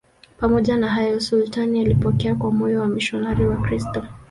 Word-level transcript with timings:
Pamoja 0.37 0.77
na 0.77 0.87
hayo, 0.91 1.19
sultani 1.19 1.79
alipokea 1.85 2.35
kwa 2.35 2.51
moyo 2.51 2.81
wamisionari 2.81 3.45
Wakristo. 3.45 4.03